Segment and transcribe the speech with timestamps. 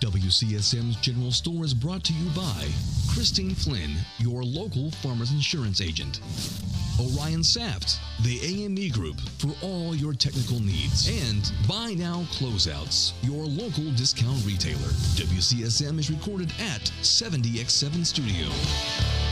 [0.00, 2.68] WCSM's General Store is brought to you by
[3.08, 6.20] Christine Flynn, your local farmers insurance agent.
[7.00, 11.08] Orion Saft, the AME Group for all your technical needs.
[11.08, 14.92] And Buy Now Closeouts, your local discount retailer.
[15.16, 19.25] WCSM is recorded at 70x7 Studio.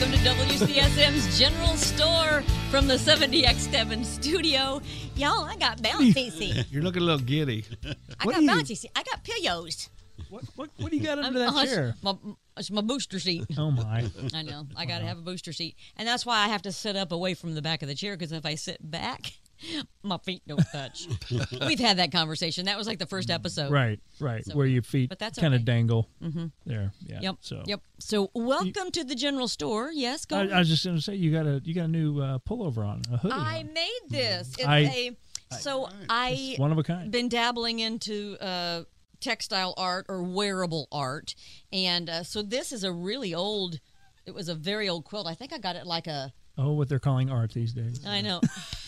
[0.00, 4.80] Welcome to WCSM's General Store from the 70X7 studio.
[5.14, 6.64] Y'all, I got bouncy seat.
[6.70, 7.66] You're looking a little giddy.
[7.84, 8.92] I What got do you- bouncy seat.
[8.96, 9.90] I got pillows.
[10.30, 11.94] What, what, what do you got under that oh, it's chair?
[12.02, 12.14] My,
[12.56, 13.44] it's my booster seat.
[13.58, 14.08] Oh my!
[14.34, 14.66] I know.
[14.74, 15.76] I got to have a booster seat.
[15.98, 18.16] And that's why I have to sit up away from the back of the chair
[18.16, 19.34] because if I sit back,
[20.02, 21.06] my feet don't touch.
[21.66, 22.66] We've had that conversation.
[22.66, 23.70] That was like the first episode.
[23.70, 24.44] Right, right.
[24.44, 25.62] So- Where your feet kind of okay.
[25.64, 26.08] dangle.
[26.22, 26.46] Mm-hmm.
[26.66, 27.18] There, yeah.
[27.20, 27.36] Yep.
[27.40, 27.80] So Yep.
[27.98, 29.90] So welcome to the general store.
[29.92, 30.36] Yes, go.
[30.36, 30.52] I, ahead.
[30.52, 32.86] I was just going to say you got a you got a new uh, pullover
[32.86, 33.34] on a hoodie.
[33.34, 33.72] I on.
[33.72, 34.52] made this.
[34.58, 35.16] It's I- a
[35.58, 37.10] so I one of a kind.
[37.10, 38.84] been dabbling into uh,
[39.20, 41.34] textile art or wearable art,
[41.72, 43.80] and uh, so this is a really old.
[44.26, 45.26] It was a very old quilt.
[45.26, 46.32] I think I got it like a.
[46.56, 48.04] Oh, what they're calling art these days.
[48.06, 48.40] I know.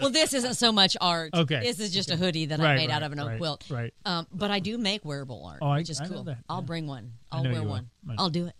[0.00, 1.30] well, this isn't so much art.
[1.34, 1.60] Okay.
[1.60, 3.64] This is just a hoodie that I Right, made out of an oak right, quilt.
[3.70, 3.92] right.
[4.04, 6.24] Um, but I do make wearable art, Oh, I- which is I know cool.
[6.24, 6.66] that, I'll yeah.
[6.66, 7.12] bring one.
[7.32, 7.68] I I'll wear you will.
[7.68, 7.90] one.
[8.08, 8.54] I- I'll do it.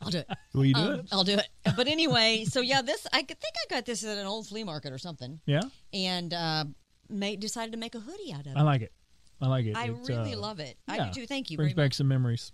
[0.00, 0.28] I'll do it.
[0.52, 1.06] Will you do Um, it?
[1.12, 1.48] I'll do it.
[1.76, 4.92] But anyway, so yeah, this I think I got this at an old flea market
[4.92, 5.60] or something, Yeah,
[5.94, 6.64] and uh,
[7.08, 8.56] made decided to make a hoodie out of it.
[8.56, 8.92] I like it.
[9.40, 9.76] I like it.
[9.76, 10.76] I It's, really uh, love it.
[10.88, 11.26] I do too.
[11.26, 12.50] Thank you Brings very back some memories.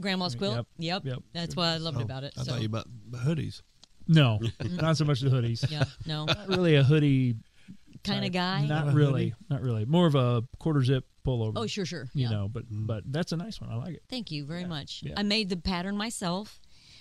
[0.00, 0.54] Grandma's quilt.
[0.56, 1.02] Yep, Yep.
[1.04, 1.18] yep.
[1.34, 2.32] That's what I loved Oh, about it.
[2.38, 3.60] I so, thought you about hoodies.
[4.08, 5.70] No, not so much the hoodies.
[5.70, 5.84] yeah.
[6.06, 6.24] No.
[6.24, 7.36] Not really a hoodie
[8.04, 8.64] kind of guy.
[8.64, 9.34] Not Not really.
[9.50, 9.84] Not really.
[9.84, 11.52] More of a quarter zip pullover.
[11.56, 12.08] oh, sure, sure.
[12.14, 12.30] You yeah.
[12.30, 13.70] know, but but that's a nice one.
[13.70, 14.02] I like it.
[14.08, 15.02] Thank you very much.
[15.04, 15.14] yeah.
[15.16, 16.60] I made the pattern myself.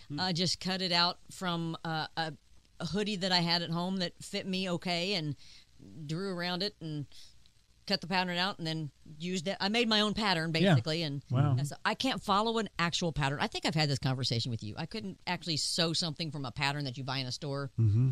[0.10, 0.20] Hmm.
[0.20, 2.34] I just cut it out from uh, a,
[2.80, 5.36] a hoodie that I had at home that fit me okay, and
[6.06, 7.06] drew around it and
[7.88, 9.58] cut the pattern out, and then used it.
[9.60, 10.72] I made my own pattern Yeah.
[10.74, 11.56] basically, and Wow.
[11.64, 13.40] so I can't follow an actual pattern.
[13.42, 14.76] I think I've had this conversation with you.
[14.78, 17.72] I couldn't actually sew something from a pattern that you buy in a store.
[17.80, 18.12] Mm-hmm.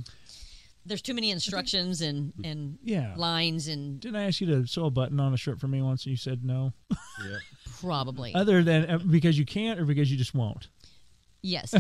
[0.87, 3.13] There's too many instructions and and Yeah.
[3.17, 5.81] lines and Didn't I ask you to sew a button on a shirt for me
[5.81, 6.73] once and you said no?
[7.79, 10.67] probably Other than uh, because you can't or because you just won't?
[11.41, 11.73] yes.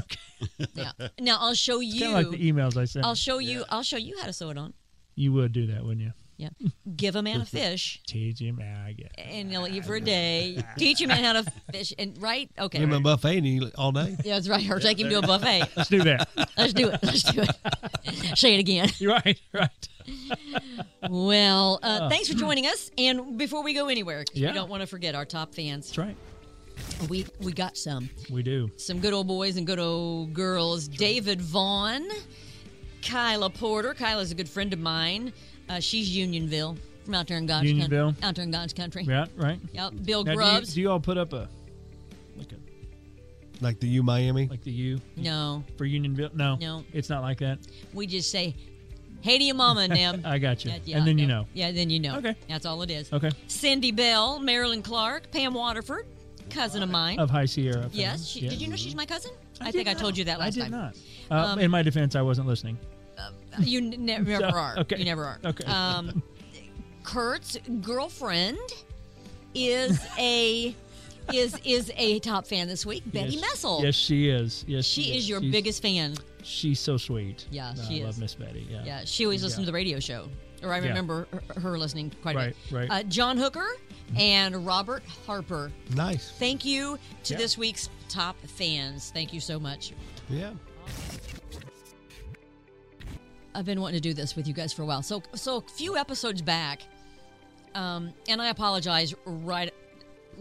[0.73, 0.91] yeah.
[1.19, 2.01] Now I'll show you.
[2.01, 3.05] Kind of like the emails I sent.
[3.05, 3.63] I'll show you.
[3.69, 4.73] I'll show you how to sew it on.
[5.15, 6.13] you would do that, wouldn't you?
[6.37, 6.49] Yeah.
[6.97, 8.59] Give a man a fish, Teach him.
[8.61, 10.61] I get and he'll eat for a day.
[10.77, 12.49] Teach a man how to fish, and right?
[12.59, 12.79] Okay.
[12.79, 14.17] Give him a buffet and eat all day.
[14.23, 14.69] Yeah, that's right.
[14.69, 15.63] Or take him to a buffet.
[15.77, 16.27] Let's do that.
[16.57, 16.99] Let's do it.
[17.03, 18.37] Let's do it.
[18.37, 18.89] Say it again.
[18.97, 19.39] You're right.
[19.53, 19.69] Right.
[21.09, 22.91] Well, uh, thanks for joining us.
[22.97, 24.49] And before we go anywhere, 'cause Yeah.
[24.49, 25.87] we don't want to forget our top fans.
[25.87, 26.17] That's right.
[27.09, 28.69] We we got some We do.
[28.77, 30.87] some good old boys and good old girls.
[30.89, 32.05] David Vaughn,
[33.01, 33.93] Kyla Porter.
[33.93, 35.31] Kyla's a good friend of mine.
[35.69, 38.07] Uh, she's Unionville from out there in God's Unionville?
[38.13, 38.23] country.
[38.27, 39.03] Out there in God's country.
[39.03, 39.25] Yeah.
[39.35, 39.59] Right.
[39.73, 39.93] Yep.
[40.03, 40.73] Bill Now, do you, Grubbs.
[40.73, 41.47] do you all put up a
[42.37, 42.55] like a
[43.63, 44.47] Like the U Miami.
[44.47, 46.29] like the U no, for Unionville?
[46.33, 46.55] No.
[46.57, 46.83] No.
[46.93, 47.59] It's not like that.
[47.93, 48.55] we just say,
[49.21, 50.71] "Hey to your mama and them." I got you.
[50.71, 51.33] That- yeah, and then you yeah.
[51.33, 51.47] know.
[51.53, 52.17] Yeah, then you know.
[52.17, 52.35] Okay.
[52.47, 53.11] That's all it is.
[53.13, 53.31] Okay.
[53.47, 56.05] Cindy Bell, Marilyn Clark, Pam Waterford,
[56.49, 57.17] cousin of mine.
[57.19, 57.83] Of High Sierra.
[57.83, 57.89] fame.
[57.93, 58.27] yes.
[58.27, 58.49] She, Yeah.
[58.51, 59.31] Did you know she's my cousin?
[59.61, 60.01] I, did think I not.
[60.01, 60.93] told you that last I did time.
[61.29, 61.55] not.
[61.55, 62.77] Uh, in my defense, I wasn't listening.
[63.59, 64.75] You n- ne- never So, are.
[64.79, 64.97] okay.
[64.97, 65.39] You never are.
[65.45, 65.65] Okay.
[65.65, 66.21] Um,
[67.03, 68.57] Curt's girlfriend
[69.53, 70.75] is a
[71.33, 73.03] is is a top fan this week.
[73.11, 73.81] Betty yes, Messel.
[73.83, 74.65] Yes, she is.
[74.67, 76.15] Yes, She is your She's- biggest fan.
[76.43, 77.47] She's so sweet.
[77.49, 78.17] Yeah, I she love is.
[78.19, 78.67] Miss Betty.
[78.69, 78.83] Yeah.
[78.85, 80.27] Yeah, she always listens to the radio show,
[80.61, 80.89] or I Yeah.
[80.89, 82.75] remember her, her listening quite a Right, bit.
[82.75, 82.91] right.
[82.91, 83.65] Uh, John Hooker
[84.15, 85.71] and Robert Harper.
[85.95, 86.31] Nice.
[86.37, 87.39] Thank you to Yeah.
[87.39, 89.09] this week's top fans.
[89.11, 89.93] Thank you so much.
[90.29, 90.51] Yeah.
[93.55, 95.01] I've been wanting to do this with you guys for a while.
[95.01, 96.81] So, so a few episodes back,
[97.73, 99.73] um, and I apologize right,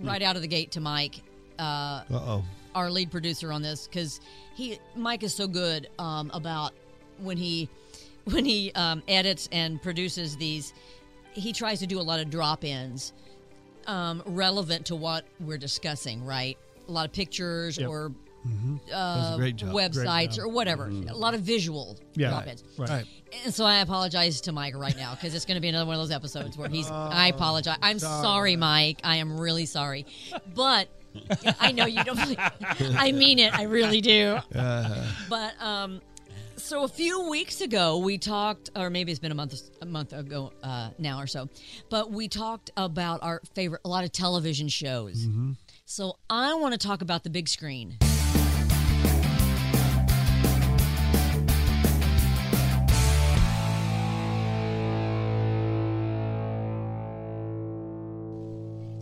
[0.02, 1.22] right out of the gate to Mike,
[1.58, 2.44] uh, Uh oh.
[2.74, 4.20] our lead producer on this, because
[4.54, 6.72] he Mike is so good um, about
[7.18, 7.68] when he
[8.24, 10.74] when he um, edits and produces these.
[11.32, 13.12] He tries to do a lot of drop ins
[13.86, 16.56] um, relevant to what we're discussing, right?
[16.88, 17.88] A lot of pictures Yep.
[17.88, 18.12] or
[18.46, 19.36] Mm-hmm.
[19.36, 19.70] Great job.
[19.70, 20.86] Uh, websites or whatever.
[20.86, 22.32] A lot of visual Yeah.
[22.32, 22.62] Right.
[22.76, 23.06] Right.
[23.44, 25.96] And so I apologize to Mike right now because it's going to be another one
[25.96, 26.90] of those episodes where he's.
[26.90, 27.78] I apologize.
[27.82, 28.56] I'm sorry.
[28.56, 29.00] Mike.
[29.02, 30.06] I am really sorry.
[30.54, 30.88] But
[31.60, 32.18] I know you don't.
[32.98, 33.56] I mean it.
[33.56, 34.38] I really do.
[34.52, 36.00] But um,
[36.56, 40.12] so a few weeks ago we talked, or maybe it's been a month a month
[40.12, 41.48] ago uh, now or so,
[41.90, 45.26] but we talked about our favorite a lot of television shows.
[45.86, 47.98] So I want to talk about the big screen.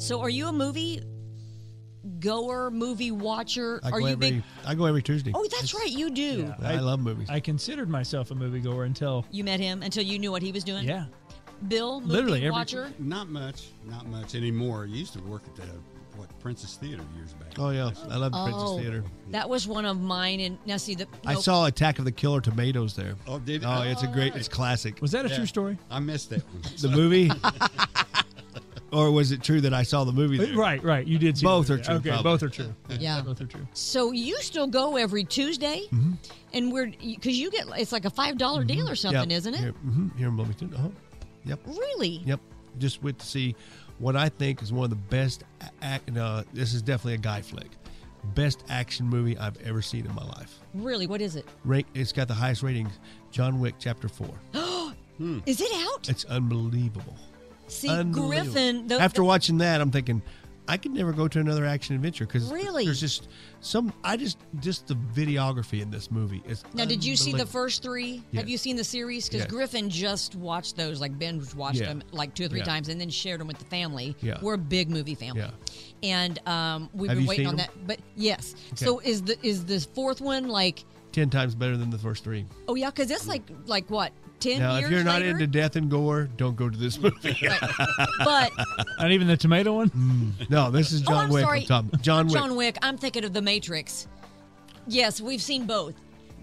[0.02, 1.00] So, are you a movie
[2.18, 3.80] goer, movie watcher?
[3.84, 4.42] I are go you every big?
[4.66, 5.30] I go every Tuesday.
[5.32, 6.52] Oh, that's right, you do.
[6.60, 7.28] I, love movies.
[7.30, 10.50] I considered myself a movie goer until You met him until you knew what he
[10.50, 10.88] was doing.
[10.88, 11.04] yeah.
[11.68, 12.92] Bill, movie Literally every- watcher.
[12.98, 14.82] Not much, not much anymore.
[14.90, 15.62] I used to work at the
[16.16, 17.56] what Princess Theater years back.
[17.58, 19.04] oh yeah, I love Oh, Princess Theater.
[19.30, 20.40] that was one of mine.
[20.40, 23.14] And now see the I saw Attack of the Killer Tomatoes there.
[23.28, 25.00] Oh, did Oh, it's a great, it's classic.
[25.00, 25.36] Was that a Yeah.
[25.36, 25.78] true story?
[25.90, 26.62] I missed that one.
[26.80, 27.30] the movie,
[28.92, 30.36] or was it true that I saw the movie?
[30.38, 30.54] There?
[30.56, 31.06] Right, right.
[31.06, 31.38] You did.
[31.38, 32.22] See Both the are true, Okay, probably.
[32.30, 32.74] both are true.
[33.00, 33.20] Yeah.
[33.22, 33.66] both are true.
[33.72, 36.12] So you still go every Tuesday, Mm-hmm.
[36.52, 39.38] and we're because you get it's like a five dollar deal or something, Yep.
[39.38, 39.60] isn't it?
[39.60, 40.72] Here, hmm here in Bloomington.
[40.74, 40.88] Uh-huh.
[41.44, 41.60] Yep.
[41.66, 42.22] Really?
[42.26, 42.40] Yep.
[42.78, 43.54] Just went to see
[43.98, 45.44] what I think is one of the best.
[45.82, 47.68] Act, no, this is definitely a guy flick.
[48.34, 50.58] Best action movie I've ever seen in my life.
[50.74, 51.06] Really?
[51.08, 51.44] What is it?
[51.64, 52.92] Rank, it's got the highest ratings.
[53.32, 54.34] John Wick Chapter Four.
[55.46, 56.08] Is it out?
[56.08, 57.16] It's unbelievable.
[57.72, 58.86] See, Griffin.
[58.86, 60.22] The, After the- watching that, I'm thinking
[60.68, 62.84] I could never go to another action adventure because Really?
[62.84, 63.26] there's just
[63.60, 63.92] some.
[64.04, 66.62] I just just the videography in this movie is.
[66.72, 68.22] now, did you see the first three?
[68.34, 69.26] Have you seen the series?
[69.26, 69.50] Because Yes.
[69.50, 71.86] Griffin just watched those, like binge watched Yeah.
[71.88, 72.64] them like two or three Yeah.
[72.64, 74.14] times, and then shared them with the family.
[74.20, 74.38] Yeah.
[74.40, 75.40] We're a big movie family.
[75.42, 75.50] Yeah.
[76.04, 77.66] And um, we've Have been waiting on them?
[77.74, 77.86] that.
[77.86, 78.54] But yes.
[78.76, 80.84] So is the is the fourth one like?
[81.12, 82.46] Ten times better than the first three?
[82.68, 85.30] Oh yeah, because it's like like what ten Now, years if you're not later?
[85.30, 87.36] into death and gore, don't go to this movie.
[87.42, 87.60] Right.
[88.24, 88.50] but
[88.98, 90.34] Not even the tomato one.
[90.50, 91.42] no, this is Oh, John I'm Wick.
[91.44, 91.66] sorry.
[91.70, 92.34] I'm John Wick.
[92.34, 92.78] John Wick.
[92.82, 94.08] I'm thinking of The Matrix.
[94.86, 95.94] Yes, we've seen both.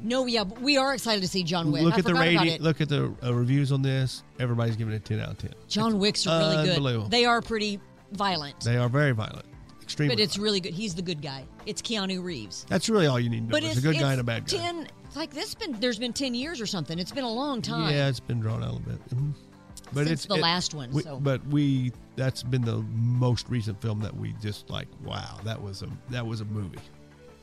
[0.02, 1.82] No, yeah, but we are excited to see John Wick.
[1.82, 2.62] Look I at the forgot about rating.
[2.62, 4.24] Look at the uh, reviews on this.
[4.40, 5.54] Everybody's giving it ten out of ten.
[5.68, 7.12] John Wick's are really good.
[7.12, 7.82] They are pretty
[8.14, 9.46] violent, They are very violent,
[9.90, 10.16] extremely.
[10.16, 10.44] but it's violent.
[10.44, 10.74] really good.
[10.74, 11.46] He's the good guy.
[11.66, 12.66] It's Keanu Reeves.
[12.70, 13.50] That's really all you need to know.
[13.52, 14.58] But There's it's a good guy and a bad guy.
[14.58, 17.00] Ten, like this been there's been ten years or something.
[17.00, 17.94] It's been a long time.
[17.94, 19.10] Yeah, it's been drawn out a little bit.
[19.10, 19.34] Mhm.
[19.92, 21.20] But Since it's the it- last one, we- so.
[21.20, 24.88] But we that's been the most recent film that we just like.
[25.04, 26.78] Wow, that was a that was a movie.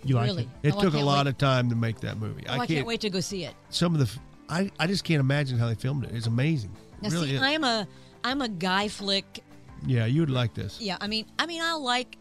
[0.04, 0.48] You like really.
[0.62, 0.68] it?
[0.68, 1.30] It Oh, took a lot wait.
[1.32, 2.44] of time to make that movie.
[2.48, 3.54] Oh, I, can't, wait to go see it.
[3.70, 6.12] Some of the I I just can't imagine how they filmed it.
[6.14, 6.70] It's amazing.
[7.02, 7.42] Now, It really see, is.
[7.42, 7.88] I'm a
[8.22, 9.42] I'm a guy flick
[9.84, 10.80] yeah, you would like this.
[10.80, 12.16] Yeah, I mean, I mean, I like,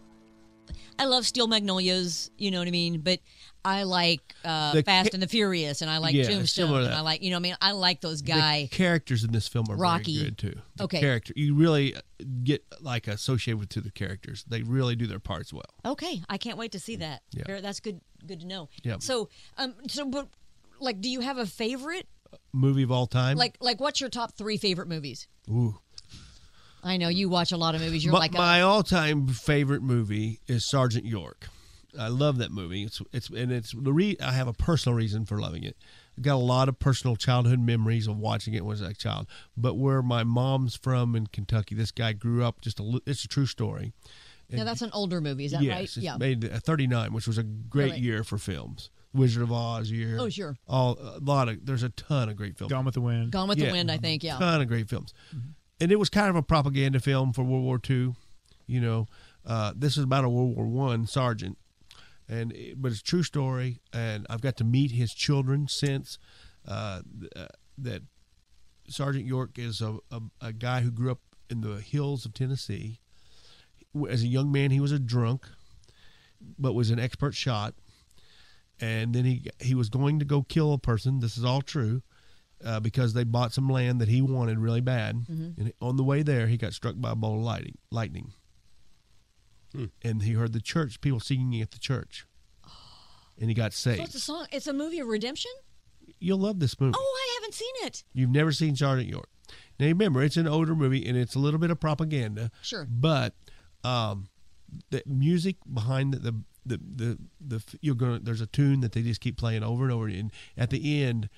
[0.98, 2.32] I love Steel Magnolias.
[2.38, 3.02] You know what I mean?
[3.02, 3.20] But
[3.64, 6.94] I like uh, The Fast ca- and the Furious, and I like Yeah, Tombstone, and.
[6.94, 8.70] I like, you know, what I mean, I like those The guy.
[8.72, 10.16] characters in this film are Rocky.
[10.18, 10.62] very good too.
[10.76, 11.00] The Okay.
[11.00, 11.96] character you really
[12.44, 14.46] get like associated with to the characters.
[14.48, 15.64] They really do their parts well.
[15.84, 17.24] Okay, I can't wait to see that.
[17.32, 17.60] Yeah.
[17.60, 18.02] That's good.
[18.26, 18.70] Good to know.
[18.84, 18.98] Yeah.
[19.00, 20.28] So, um, so but
[20.80, 22.08] like, do you have a favorite?
[22.54, 23.38] Movie of all time.
[23.38, 25.28] Like, like, what's your top three favorite movies?
[25.50, 25.80] Ooh.
[26.86, 28.06] I know you watch a lot of movies.
[28.06, 31.48] You're My, like, a, my all-time favorite movie is Sergeant York.
[31.98, 32.84] I love that movie.
[32.84, 35.78] It's it's and it's the re- I have a personal reason for loving it.
[36.18, 38.94] I got a lot of personal childhood memories of watching it when I was a
[38.94, 39.28] child.
[39.58, 42.60] But where my mom's from in Kentucky, this guy grew up.
[42.62, 43.94] Just a it's a true story.
[44.52, 45.46] now that's an older movie.
[45.46, 45.84] Is that yes, right?
[45.86, 46.18] it's Yeah.
[46.18, 48.00] made at uh, 39, which was a great Really?
[48.02, 48.90] year for films.
[49.14, 50.18] Wizard of Oz year.
[50.20, 50.58] Oh, sure.
[50.68, 52.72] All a lot of there's a ton of great films.
[52.74, 53.32] Gone with the Wind.
[53.32, 53.68] Gone with Yeah.
[53.68, 53.90] the Wind.
[53.90, 54.22] I think.
[54.24, 54.38] Yeah.
[54.38, 55.52] ton of great films, mm-hmm.
[55.80, 58.16] And it was kind of a propaganda film for World War II.
[58.68, 59.08] You know,
[59.46, 61.58] uh, this is about a World War One sergeant,
[62.28, 63.82] and it- but it's a true story.
[63.94, 66.18] And I've got to meet his children since
[66.68, 67.02] uh,
[67.36, 68.02] uh, that.
[68.88, 73.00] Sergeant York is a, a a guy who grew up in the hills of Tennessee.
[74.08, 75.48] As a young man, he was a drunk,
[76.60, 77.74] but was an expert shot.
[78.80, 81.20] And then he he was going to go kill a person.
[81.20, 82.04] This is all true
[82.64, 85.26] uh, because they bought some land that he wanted really bad.
[85.28, 87.78] And on the way there, he got struck by a bolt of lightning.
[87.92, 88.34] Lightning,
[90.04, 92.26] and he heard the church people singing at the church,
[93.40, 94.04] and he got So saved.
[94.04, 94.48] it's a song.
[94.52, 95.52] It's a movie of redemption.
[96.20, 96.94] You'll love this movie.
[96.98, 98.04] Oh, I haven't seen it.
[98.14, 99.28] You've never seen Sergeant York.
[99.80, 102.52] Now remember, it's an older movie and it's a little bit of propaganda.
[102.62, 102.88] Sure.
[102.90, 103.34] But
[103.84, 104.28] um,
[104.92, 106.34] the music behind the the
[106.68, 107.18] the, the,
[107.60, 110.32] the you're gonna there's a tune that they just keep playing over and over and
[110.58, 111.30] at the end.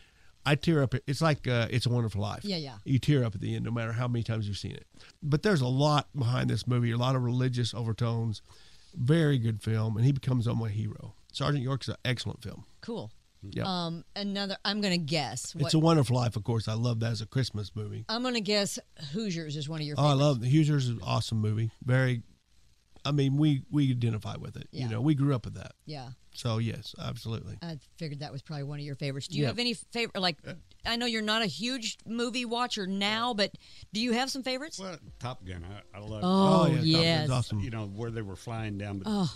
[0.47, 0.95] I tear up.
[1.05, 2.45] It's like uh, It's a Wonderful Life.
[2.45, 2.75] Yeah, yeah.
[2.85, 4.87] You tear up at the end, no matter how many times you've seen it.
[5.21, 6.91] But there's a lot behind this movie.
[6.91, 8.41] A lot of religious overtones.
[8.95, 11.15] Very good film, and he becomes my hero.
[11.33, 12.63] Sergeant York's an excellent film.
[12.79, 13.11] Cool.
[13.41, 13.63] Yeah.
[13.65, 14.55] Um, another.
[14.63, 15.53] I'm gonna guess.
[15.53, 16.69] What, It's a Wonderful Life, of course.
[16.69, 18.05] I love that as a Christmas movie.
[18.07, 18.79] I'm gonna guess
[19.11, 19.95] Hoosiers is one of your.
[19.99, 20.85] Oh, I love the Hoosiers.
[20.85, 21.71] Is an awesome movie.
[21.83, 22.23] Very.
[23.05, 24.67] I mean, we we identify with it.
[24.71, 24.85] Yeah.
[24.85, 25.73] You know, we grew up with that.
[25.85, 27.57] Yeah, So yes, absolutely.
[27.63, 29.27] I figured that was probably one of your favorites.
[29.27, 29.47] Do you Yeah.
[29.47, 30.19] have any favorite?
[30.21, 30.37] Like,
[30.85, 33.51] I know you're not a huge movie watcher now, but
[33.91, 34.77] do you have some favorites?
[34.79, 36.21] Well, Top Gun, I, I love.
[36.23, 37.29] Oh, yeah, Top Gun's yes.
[37.31, 37.59] awesome.
[37.61, 39.35] You know where they were flying down, but Oh.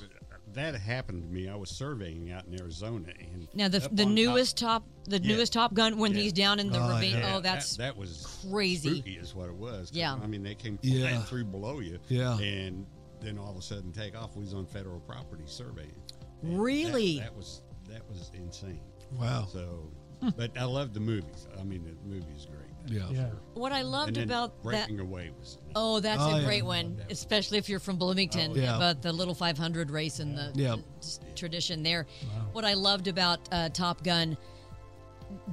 [0.53, 1.49] that happened to me.
[1.49, 5.19] I was surveying out in Arizona, and Now the the on top- newest top, the
[5.19, 5.27] Yeah.
[5.35, 6.21] newest Top Gun when Yeah.
[6.21, 7.17] he's down in the Oh, ravine.
[7.17, 7.35] yeah.
[7.35, 8.95] Oh, that's that, that was crazy.
[8.99, 9.89] Spooky is what it was.
[9.91, 10.13] Yeah.
[10.13, 11.23] I mean they came flying Yeah.
[11.23, 11.99] through below you.
[12.09, 12.37] Yeah.
[12.37, 12.85] and
[13.21, 14.35] then all of a sudden take off.
[14.35, 15.93] We was on federal property surveying.
[16.41, 17.17] And Really?
[17.19, 18.81] that, that was that was insane.
[19.19, 19.47] Wow.
[19.51, 19.89] So,
[20.37, 21.47] but I love the movies.
[21.59, 22.57] I mean, the movie is great.
[22.87, 23.07] Yeah.
[23.11, 23.29] Yeah.
[23.53, 24.87] what I loved And then about that.
[24.87, 25.59] Breaking Away was.
[25.75, 26.45] Oh, that's Oh, a yeah.
[26.45, 28.53] great one, especially if you're from Bloomington.
[28.53, 28.75] Oh, yeah.
[28.75, 30.77] About the little 500 race and the, Yeah.
[30.77, 32.07] the s- tradition there.
[32.53, 34.35] What I loved about uh, Top Gun,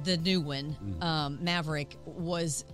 [0.05, 1.03] the new one, Mm-hmm.
[1.03, 2.65] um, Maverick, was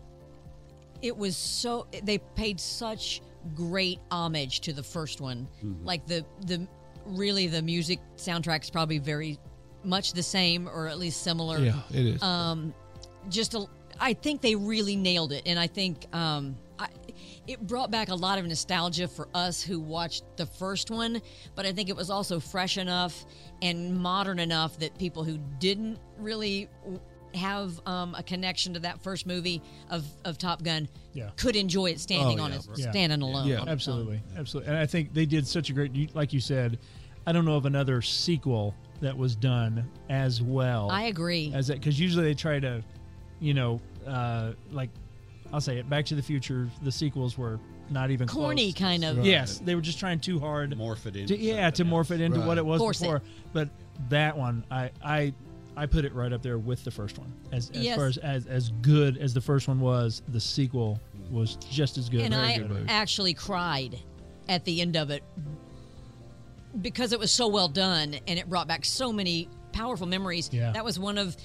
[1.01, 3.21] it was so they paid such
[3.55, 5.47] great homage to the first one.
[5.63, 5.85] Mm-hmm.
[5.85, 6.65] Like the the
[7.05, 9.39] really the music soundtrack's probably very
[9.83, 12.23] much the same or at least similar Yeah, it is.
[12.23, 12.73] um,
[13.29, 13.65] just a,
[13.99, 16.87] I think they really nailed it, and I think um, I,
[17.47, 21.21] it brought back a lot of nostalgia for us who watched the first one.
[21.55, 23.25] But I think it was also fresh enough
[23.61, 26.67] and modern enough that people who didn't really
[27.35, 31.29] w- have um, a connection to that first movie of, of Top Gun Yeah.
[31.37, 32.57] could enjoy it standing Oh, on yeah.
[32.57, 32.91] its Yeah.
[32.91, 33.47] standing alone.
[33.47, 33.55] Yeah.
[33.57, 33.69] on own.
[33.69, 34.71] Absolutely, absolutely.
[34.71, 36.79] And I think they did such a great, like you said,
[37.27, 41.51] I don't know of another sequel that was done as well I agree.
[41.53, 42.83] as that because usually they try to,
[43.39, 44.89] you know, uh, like
[45.53, 45.89] I'll say it.
[45.89, 48.79] Back to the Future, the sequels were not even Corny, close.
[48.79, 49.23] kind of.
[49.25, 50.71] Yes, they were just trying too hard.
[50.71, 51.35] Morph it into.
[51.35, 52.47] To, yeah, to morph it into Right.
[52.47, 53.03] what it was Force it.
[53.03, 53.21] before.
[53.53, 53.69] But
[54.09, 55.33] that one, I, I,
[55.77, 57.33] I put it right up there with the first one.
[57.51, 57.95] As, as Yes.
[57.97, 62.07] far as, as as good as the first one was, the sequel was just as
[62.09, 62.21] good.
[62.21, 63.99] and Very I good actually cried
[64.47, 65.23] at the end of it
[66.81, 70.49] because it was so well done and it brought back so many powerful memories.
[70.51, 70.71] Yeah.
[70.71, 71.35] That was one of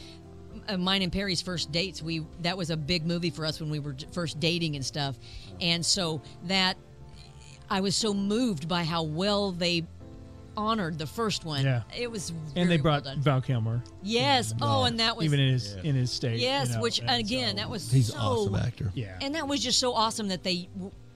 [0.69, 2.03] uh, mine and Perry's first dates.
[2.03, 5.17] We that was a big movie for us when we were first dating and stuff.
[5.61, 6.77] And so that
[7.69, 9.87] I was so moved by how well they
[10.61, 11.64] honored the first one.
[11.64, 11.83] Yeah.
[11.97, 13.21] It was and they very well brought done.
[13.21, 14.52] Val Kilmer, Yes.
[14.52, 14.62] Mm-hmm.
[14.62, 16.38] Oh, and that was even in his in his state.
[16.38, 18.90] yes, you know, which and again so- that was He's so an awesome actor.
[18.95, 19.19] yeah.
[19.21, 20.69] and that was just so awesome that they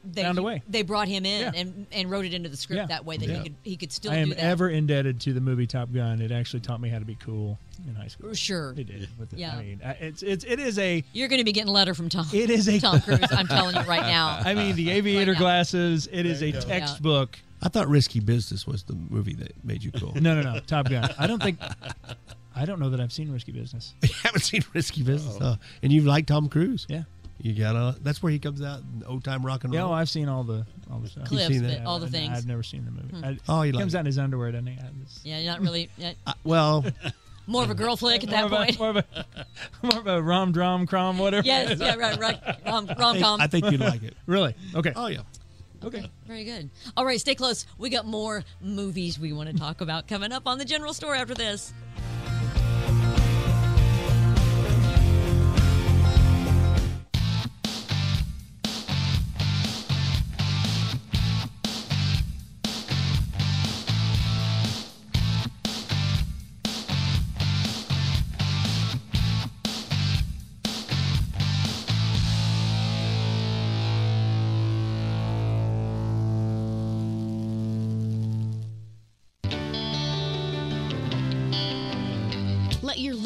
[0.05, 0.63] they Found a way.
[0.69, 1.53] they brought him in Yeah.
[1.55, 2.87] and, and wrote it into the script Yeah.
[2.87, 3.37] that way that Yeah.
[3.39, 4.39] he could he could still I am that.
[4.39, 6.21] ever indebted to the movie Top Gun.
[6.21, 7.59] It actually taught me how to be cool
[7.89, 8.33] in high school.
[8.35, 8.75] sure.
[8.77, 9.09] It did.
[9.19, 9.39] With it.
[9.39, 9.57] Yeah.
[9.57, 12.09] I mean, it's it's it is a You're going to be getting a letter from
[12.09, 12.27] Tom.
[12.33, 13.21] it is a Tom Cruise.
[13.31, 14.41] I'm telling you right now.
[14.45, 15.45] I mean, the aviator Right now.
[15.45, 16.09] glasses.
[16.13, 17.39] It is a textbook.
[17.63, 20.13] I thought Risky Business was the movie that made you cool.
[20.21, 20.61] No, no, no.
[20.61, 21.09] Top Gun.
[21.19, 21.59] I don't think.
[22.57, 23.95] I don't know that I've seen Risky Business.
[24.03, 25.57] you haven't seen Risky Business, huh?
[25.83, 26.87] and you like Tom Cruise.
[26.89, 27.03] Yeah.
[27.39, 27.97] You gotta.
[28.03, 29.91] That's where he comes out old time rock and Yeah, roll.
[29.91, 31.25] well, I've seen all the all the stuff.
[31.27, 31.85] Clips, seen but it?
[31.85, 32.39] all the I- things.
[32.39, 33.17] I've never seen the movie.
[33.17, 33.25] Hmm.
[33.25, 33.99] I, Oh, you he like comes it.
[33.99, 34.79] out in his underwear, doesn't he?
[34.79, 36.85] I just- Yeah, you're not really yeah, I- uh, well,
[37.47, 38.77] more of a girl flick at that more, point.
[38.77, 39.05] A, more of a
[39.83, 41.47] more of a rom drum crom whatever.
[41.47, 42.41] yes, yeah, right, right.
[42.65, 43.41] Rom I rom think, com.
[43.41, 44.15] I think you'd like it.
[44.27, 44.55] Really?
[44.75, 44.93] Okay.
[44.95, 45.21] Oh yeah.
[45.83, 46.09] Okay.
[46.27, 46.71] Very good.
[46.97, 47.67] All right, stay close.
[47.77, 51.15] We got more movies we want to talk about coming up on the General Store
[51.15, 51.75] after this.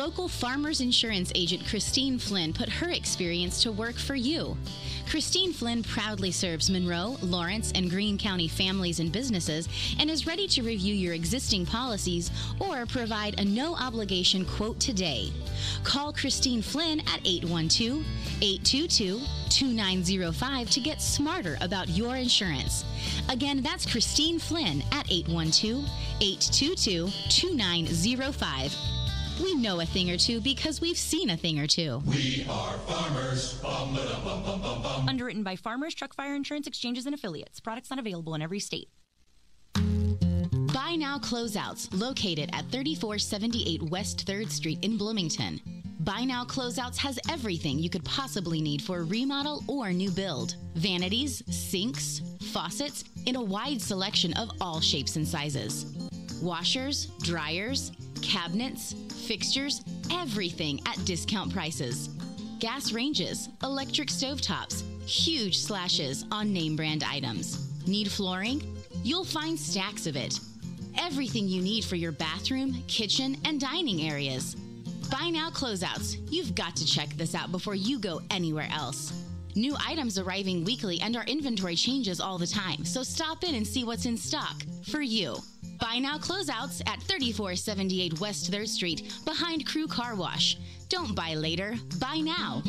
[0.08, 4.56] Local farmers insurance agent Christine Flynn put her experience to work for you.
[5.06, 9.68] Christine Flynn proudly serves Monroe, Lawrence, and Greene County families and businesses
[10.00, 15.30] and is ready to review your existing policies or provide a no obligation quote today.
[15.84, 18.02] Call Christine Flynn at 812
[18.40, 22.86] 822 2905 to get smarter about your insurance.
[23.28, 25.84] Again, that's Christine Flynn at 812
[26.22, 28.97] 822 2905.
[29.40, 32.02] We know a thing or two because we've seen a thing or two.
[32.06, 33.60] We are farmers,
[35.08, 37.60] Underwritten by Farmers Truck Fire Insurance Exchanges and Affiliates.
[37.60, 38.88] Products not available in every state.
[40.74, 45.60] Buy Now Closeouts, located at 3478 West 3rd Street in Bloomington.
[46.00, 50.56] Buy Now Closeouts has everything you could possibly need for a remodel or new build
[50.74, 55.86] vanities, sinks, faucets, in a wide selection of all shapes and sizes.
[56.40, 57.92] Washers, dryers,
[58.22, 58.94] cabinets,
[59.28, 62.08] fixtures, everything at discount prices.
[62.60, 67.68] Gas ranges, electric stovetops, huge slashes on name brand items.
[67.86, 68.62] Need flooring?
[69.02, 70.40] You'll find stacks of it.
[70.96, 74.54] Everything you need for your bathroom, kitchen, and dining areas.
[75.10, 76.16] Buy now closeouts.
[76.30, 79.12] You've got to check this out before you go anywhere else.
[79.54, 83.66] New items arriving weekly and our inventory changes all the time, so stop in and
[83.66, 85.36] see what's in stock for you.
[85.78, 90.58] Buy now closeouts at 3478 West 3rd Street behind Crew Car Wash.
[90.88, 92.62] Don't buy later, buy now.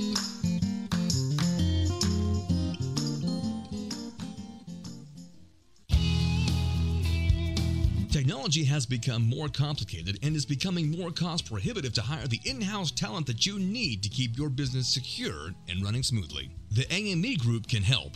[8.12, 12.60] Technology has become more complicated and is becoming more cost prohibitive to hire the in
[12.60, 16.50] house talent that you need to keep your business secure and running smoothly.
[16.72, 18.13] The AME Group can help.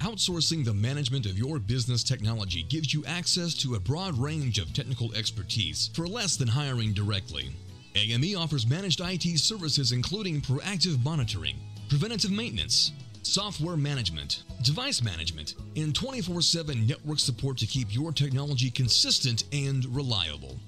[0.00, 4.72] Outsourcing the management of your business technology gives you access to a broad range of
[4.72, 7.50] technical expertise for less than hiring directly.
[7.96, 11.56] AME offers managed IT services including proactive monitoring,
[11.88, 18.70] preventative maintenance, software management, device management, and 24 7 network support to keep your technology
[18.70, 20.60] consistent and reliable.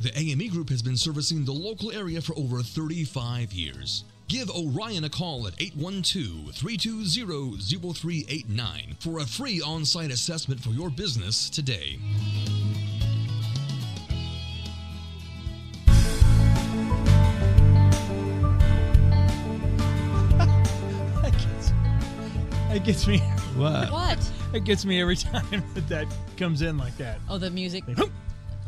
[0.00, 4.04] The AME Group has been servicing the local area for over 35 years.
[4.28, 7.58] Give Orion a call at 812 320
[7.94, 11.98] 0389 for a free on site assessment for your business today.
[22.68, 23.18] That gets, me.
[23.56, 23.90] What?
[23.92, 24.18] What?
[24.52, 26.06] It gets me every time that that
[26.36, 27.20] comes in like that.
[27.28, 27.84] Oh, the music.
[27.86, 27.94] They-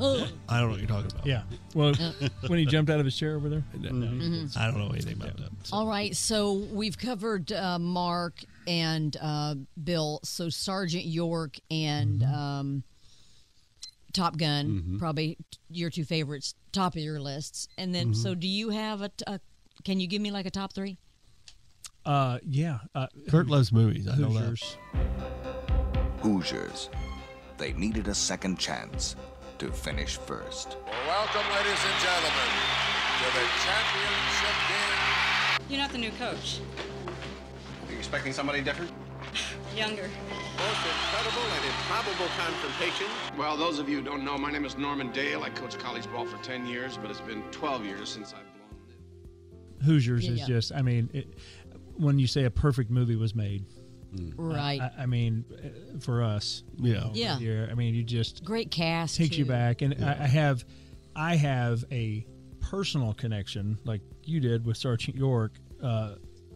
[0.00, 1.26] Oh, I don't know what you're talking about.
[1.26, 1.42] Yeah.
[1.74, 1.94] Well,
[2.46, 3.64] when he jumped out of his chair over there.
[3.74, 5.50] I don't know anything about that.
[5.72, 6.14] all right.
[6.14, 10.20] So we've covered uh, Mark and uh, Bill.
[10.24, 12.82] So Sergeant York and um,
[14.12, 15.36] Top Gun, probably
[15.70, 17.68] your two favorites, top of your lists.
[17.76, 19.40] And then, so do you have a?
[19.84, 20.98] Can you give me like a top three?
[22.04, 22.78] Uh, yeah.
[22.94, 24.08] Uh, Curt loves movies.
[24.08, 24.40] I know that.
[24.40, 24.76] Hoosiers.
[26.20, 26.90] Hoosiers.
[27.58, 29.14] They needed a second chance
[29.58, 30.76] to finish first.
[31.06, 32.48] Welcome, ladies and gentlemen,
[33.18, 35.66] to the championship game.
[35.68, 36.60] You're not the new coach.
[37.86, 38.92] Are you expecting somebody different?
[39.76, 40.08] Younger.
[40.58, 43.06] Most incredible and improbable confrontation.
[43.36, 45.42] Well, those of you who don't know, my name is Norman Dale.
[45.42, 48.88] I coached college ball for 10 years, but it's been 12 years since I've blown
[49.80, 49.84] it.
[49.84, 50.46] Hoosiers Yeah, is yeah.
[50.46, 50.72] just.
[50.72, 51.36] I mean, it,
[51.96, 53.64] when you say a perfect movie was made,
[54.36, 54.80] Right.
[54.80, 57.08] I, I mean, uh, for us, Yeah.
[57.12, 57.38] Yeah.
[57.38, 59.16] here, I mean, you just Great cast.
[59.16, 60.64] takes you back, and I, I have,
[61.14, 62.26] I have a
[62.60, 65.52] personal connection like you did with Sergeant York.
[65.82, 66.14] Uh,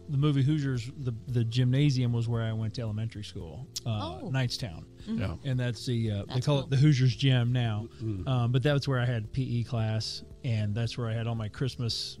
[0.09, 3.89] the movie Hoosiers, the the gymnasium was where I went to elementary school, uh,
[4.21, 4.29] Oh.
[4.33, 5.35] Knightstown, Yeah.
[5.45, 6.63] and that's the uh, they call cool.
[6.65, 7.87] it the Hoosiers gym now.
[8.27, 11.47] Um, but that's where I had PE class, and that's where I had all my
[11.47, 12.19] Christmas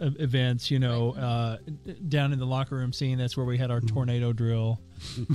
[0.00, 0.70] events.
[0.70, 1.58] You know, uh,
[2.08, 3.18] down in the locker room scene.
[3.18, 3.94] That's where we had our mm-hmm.
[3.94, 4.80] tornado drill.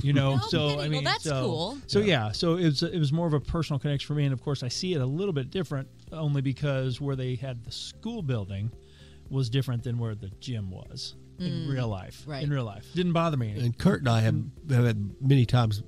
[0.02, 0.74] You know, No oh, so kidding.
[0.74, 1.78] I Well, mean, that's so, cool.
[1.86, 4.32] So yeah, so it was it was more of a personal connection for me, and
[4.32, 7.72] of course I see it a little bit different, only because where they had the
[7.72, 8.70] school building
[9.30, 11.72] was different than where the gym was in mm.
[11.72, 12.22] real life.
[12.26, 12.42] Right.
[12.42, 13.50] In real life, didn't bother me.
[13.50, 13.60] any.
[13.60, 14.70] And Curt and I have, mm.
[14.70, 15.82] have had many times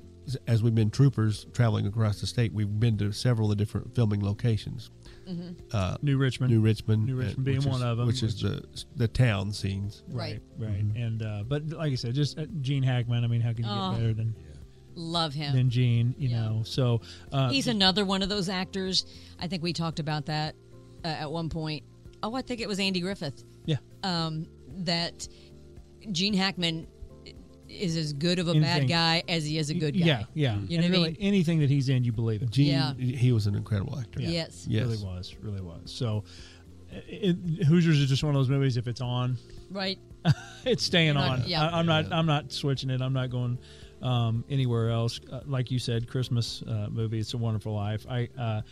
[0.47, 2.53] as we've been troopers traveling across the state.
[2.53, 4.91] We've been to several of the different filming locations.
[5.73, 6.53] Uh, New Richmond.
[6.53, 8.65] New Richmond, New uh, Richmond being which one is- them, which is the
[8.97, 10.03] the town scenes.
[10.09, 10.41] Right.
[10.59, 10.85] Right, right.
[10.97, 13.25] And uh, but like I said, just uh, Gene Hackman.
[13.25, 13.91] I mean, how can you Oh.
[13.93, 14.35] get better than
[14.95, 15.55] Love him.
[15.55, 16.15] than Gene?
[16.19, 16.41] You Yeah.
[16.49, 16.63] know.
[16.65, 17.01] So
[17.33, 19.05] uh, He's another one of those actors.
[19.39, 20.55] I think we talked about that
[21.05, 21.85] uh, at one point.
[22.23, 23.45] Oh, I think it was Andy Griffith.
[23.67, 23.77] yeah.
[24.03, 24.47] Um,
[24.85, 25.29] that
[26.13, 26.87] Gene Hackman
[27.69, 30.05] is as good of a bad guy as he is a good guy.
[30.07, 30.57] Yeah, yeah.
[30.69, 31.17] You know and what I mean?
[31.21, 32.51] anything that he's in, you believe it.
[32.51, 32.95] Gene, Yeah.
[32.95, 34.21] he was an incredible actor.
[34.23, 34.29] Yeah.
[34.31, 34.67] Yes.
[34.69, 34.85] Yes.
[34.87, 35.91] Really was, really was.
[35.93, 36.25] So,
[36.91, 38.77] it, Hoosiers is just one of those movies.
[38.77, 39.37] If it's on,
[39.71, 39.99] Right.
[40.65, 41.45] it's staying You're not- on.
[41.47, 41.69] yeah.
[41.69, 42.11] I, I'm not.
[42.13, 43.01] I'm not switching it.
[43.03, 43.59] I'm not going
[44.03, 45.21] um, anywhere else.
[45.31, 47.19] Uh, like you said, Christmas uh, movie.
[47.19, 48.07] It's a Wonderful Life.
[48.09, 48.29] I.
[48.39, 48.63] Uh,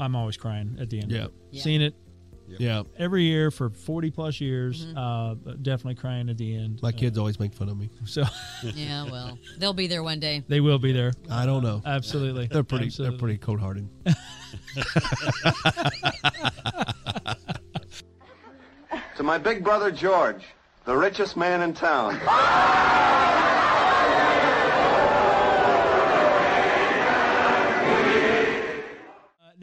[0.00, 1.10] I'm always crying at the end.
[1.12, 1.18] Yeah.
[1.20, 1.32] Of it.
[1.50, 1.62] Yeah.
[1.62, 1.94] Seen it
[2.58, 2.82] Yeah.
[2.98, 4.86] every year for 40 plus years.
[4.86, 4.98] Mm-hmm.
[4.98, 6.80] Uh, definitely crying at the end.
[6.82, 7.90] My Uh, kids always make fun of me.
[8.04, 8.24] so
[8.74, 9.04] Yeah.
[9.10, 10.44] Well, they'll be there one day.
[10.48, 11.12] they will be there.
[11.30, 11.82] I don't know.
[11.84, 12.46] Absolutely.
[12.46, 12.86] They're pretty.
[12.86, 13.16] Absolutely.
[13.16, 13.88] They're pretty cold hearted.
[19.16, 20.42] To my big brother George,
[20.86, 22.14] the richest man in town.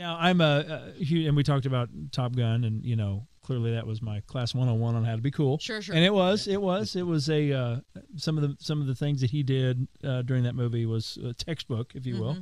[0.09, 3.85] Now I'm a, huge, and we talked about Top Gun and you know clearly that
[3.85, 5.59] was my class 101 on how to be cool.
[5.59, 5.95] Sure, sure.
[5.95, 7.77] And it was, it was, it was a uh,
[8.15, 11.19] some of the some of the things that he did uh, during that movie was
[11.23, 12.37] a textbook, if you will.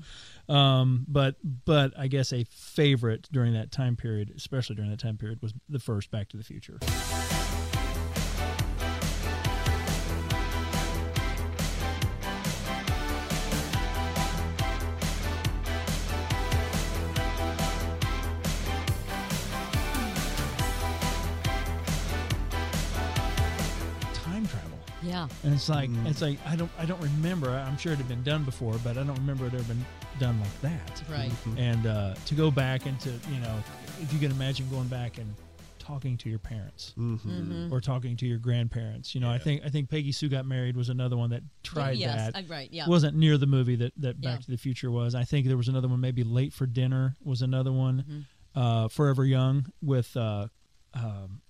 [0.49, 0.51] Mm-hmm.
[0.53, 5.17] Um, but but I guess a favorite during that time period, especially during that time
[5.17, 6.79] period, was the first Back to the Future.
[25.43, 26.07] And it's like Mm.
[26.09, 27.49] it's like I don't I don't remember.
[27.49, 29.85] I'm sure it had been done before, but I don't remember it ever been
[30.19, 31.03] done like that.
[31.09, 31.31] Right.
[31.57, 33.55] And uh, to go back and to you know,
[34.01, 35.33] if you can imagine going back and
[35.79, 37.71] talking to your parents Mhm.
[37.71, 39.15] or talking to your grandparents.
[39.15, 41.97] You know, I think I think Peggy Sue got married was another one that tried
[41.97, 42.43] yes, that.
[42.43, 42.87] uh, right, yeah.
[42.89, 44.45] Wasn't near the movie that that Back Yeah.
[44.45, 45.15] to the Future was.
[45.15, 47.99] I think there was another one, maybe Late for Dinner was another one.
[48.03, 48.59] Mm-hmm.
[48.59, 50.47] Uh, Forever Young with uh,
[50.93, 51.41] um,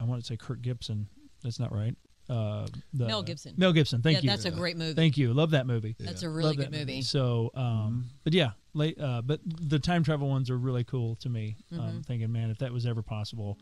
[0.00, 1.06] I want to say Kurt Gibson.
[1.44, 1.94] That's not right.
[2.28, 3.54] Uh, the- Mel Gibson.
[3.56, 4.00] Mel Gibson.
[4.02, 4.28] Thank Yeah, you.
[4.30, 4.94] that's a great movie.
[4.94, 5.34] Thank you.
[5.34, 5.94] Love that movie.
[5.98, 7.02] That's a really Love good that movie.
[7.02, 8.98] So, um, but yeah, late.
[9.00, 11.56] Uh, but the time travel ones are really cool to me.
[11.72, 12.06] Um, Mhm.
[12.06, 13.58] thinking, man, if that was ever possible,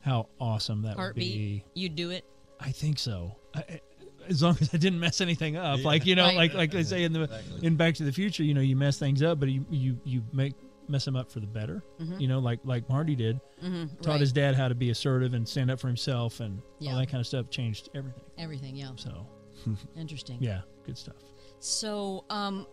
[0.00, 1.32] how awesome that Heartbeat.
[1.32, 1.64] would be.
[1.74, 2.24] You'd do it.
[2.60, 3.36] I think so.
[3.54, 3.80] I, I-
[4.26, 5.84] as long as I didn't mess anything up, Yeah.
[5.84, 6.36] like you know, Right.
[6.36, 7.28] like like they say in the
[7.62, 10.24] in Back to the Future, you know, you mess things up, but you you you
[10.32, 10.54] make
[10.88, 11.82] mess him up for the better.
[12.00, 12.20] Mhm.
[12.20, 14.20] You know, like like Marty did, Mhm, taught right.
[14.20, 16.92] his dad how to be assertive and stand up for himself, and Yeah.
[16.92, 18.22] all that kind of stuff changed everything.
[18.38, 18.90] Everything, yeah.
[18.96, 19.26] So,
[19.96, 20.38] Interesting.
[20.40, 21.16] yeah, good stuff.
[21.60, 22.66] So, um,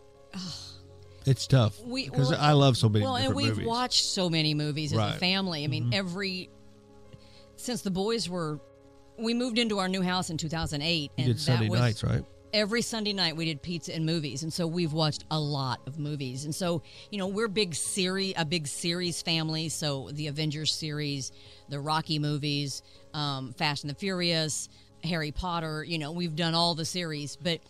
[1.25, 3.67] It's tough we because well, I love so many Well, and we've movies.
[3.67, 5.63] watched so many movies as a family.
[5.63, 5.93] I mean, Mhm.
[5.93, 6.49] every
[7.57, 8.59] since the boys were,
[9.19, 12.03] we moved into our new house in 2008, You and did Sunday that was, nights,
[12.03, 12.25] right?
[12.53, 15.97] Every Sunday night we did pizza and movies, and so we've watched a lot of
[15.97, 16.43] movies.
[16.43, 19.69] And so you know we're big series, a big series family.
[19.69, 21.31] So the Avengers series,
[21.69, 22.83] the Rocky movies,
[23.13, 24.67] um, Fast and the Furious,
[25.03, 25.83] Harry Potter.
[25.83, 27.61] You know we've done all the series, but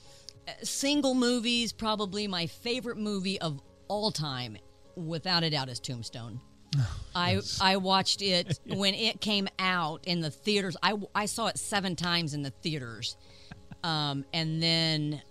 [0.48, 4.58] uh, single movies probably my favorite movie of all time,
[4.96, 6.42] without a doubt, is Tombstone.
[7.16, 10.76] I I watched it when it came out in the theaters.
[10.82, 13.18] I, I saw it seven times in the theaters,
[13.84, 15.22] um, and then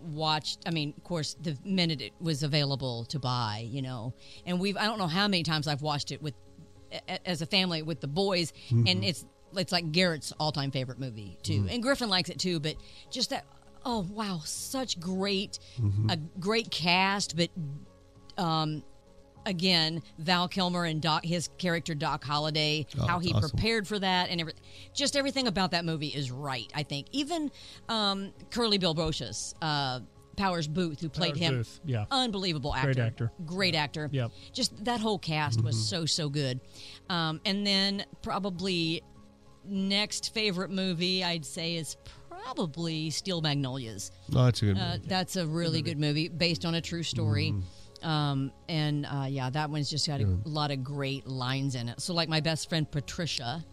[0.00, 0.60] watched.
[0.66, 4.14] I mean, of course, the minute it was available to buy, you know,
[4.46, 4.76] and we've.
[4.76, 6.34] I don't know how many times I've watched it with
[6.92, 9.08] a- as a family with the boys, and Mhm.
[9.08, 11.74] it's it's like Garrett's all time favorite movie too, Mhm.
[11.74, 12.58] and Griffin likes it too.
[12.60, 12.76] But
[13.10, 13.44] just that.
[13.84, 16.10] Oh wow, such great, Mhm.
[16.12, 17.50] a great cast, but
[18.38, 18.82] um,
[19.46, 23.50] again, Val Kilmer and Doc, his character Doc Holliday, Oh, how he awesome.
[23.50, 24.52] prepared for that, and every,
[24.94, 26.70] just everything about that movie is right.
[26.74, 27.50] I think even
[27.88, 30.00] um, Curly Bill Brocius, uh,
[30.36, 32.04] Powers Boothe, who played Powers him, Boothe, yeah.
[32.10, 33.32] unbelievable actor, Great actor.
[33.44, 34.08] great actor.
[34.12, 34.32] Yep.
[34.52, 35.82] Just that whole cast was Mm-hmm.
[35.84, 36.60] so so good.
[37.10, 39.02] Um, and then probably
[39.64, 41.96] next favorite movie I'd say is
[42.30, 44.10] probably Steel Magnolias.
[44.34, 47.54] Oh, that's a good Uh, that's a really good movie based on a true story.
[48.02, 50.24] Um, and uh, yeah, that one's just got a.
[50.24, 50.34] Yeah.
[50.44, 52.00] lot of great lines in it.
[52.00, 53.64] So, like my best friend Patricia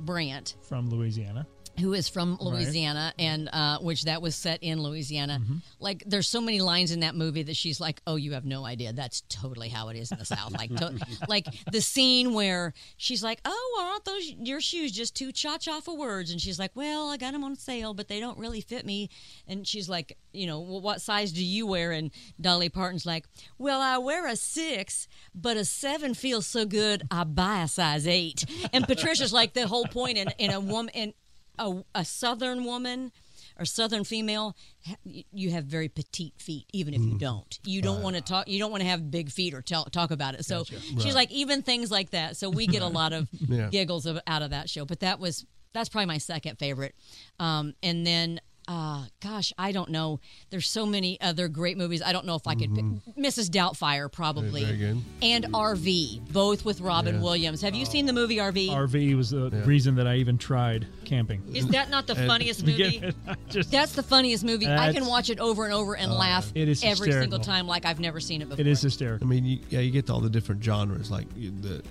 [0.00, 1.46] Brandt, From Louisiana.
[1.78, 2.40] Who is from Right.
[2.42, 5.38] Louisiana, and uh, which that was set in Louisiana.
[5.42, 5.56] Mm-hmm.
[5.78, 8.64] Like, there's so many lines in that movie that she's like, "Oh, you have no
[8.64, 8.92] idea.
[8.92, 13.22] That's totally how it is in the South." Like, to- like the scene where she's
[13.22, 16.72] like, "Oh, aren't those your shoes just too cha cha for words?" And she's like,
[16.74, 19.08] "Well, I got them on sale, but they don't really fit me."
[19.46, 23.26] And she's like, "You know, well, what size do you wear?" And Dolly Parton's like,
[23.58, 28.06] "Well, I wear a six, but a seven feels so good, I buy a size
[28.06, 28.44] eight.
[28.72, 31.14] And Patricia's like the whole point in, in a woman in
[31.60, 33.12] a, a southern woman
[33.58, 34.56] or southern female
[35.04, 37.58] you have very petite feet even if you don't.
[37.64, 40.10] You don't want to talk you don't want to have big feet or tell, talk
[40.10, 40.44] about it.
[40.44, 40.80] So Gotcha.
[40.80, 41.14] she's Right.
[41.14, 42.36] like even things like that.
[42.36, 43.68] So we get a lot of Yeah.
[43.68, 44.84] giggles of, out of that show.
[44.84, 46.94] But that was that's probably my second favorite.
[47.38, 50.20] Um, and then uh, gosh, I don't know.
[50.50, 52.02] There's so many other great movies.
[52.02, 52.84] I don't know if I could pick
[53.18, 53.48] Mrs.
[53.50, 55.02] Doubtfire probably, Very good.
[55.22, 57.20] and RV, both with Robin Yeah.
[57.20, 57.62] Williams.
[57.62, 58.68] Have you seen the movie RV?
[58.68, 61.42] RV was the reason that I even tried camping.
[61.52, 63.02] Is that not the funniest movie?
[63.48, 64.68] just- That's the funniest movie.
[64.68, 67.22] I can watch it over and over and Oh, laugh It is every hysterical.
[67.22, 68.60] single time like I've never seen it before.
[68.60, 69.26] It is hysterical.
[69.26, 71.82] I mean, you, yeah, you get to all the different genres like you- the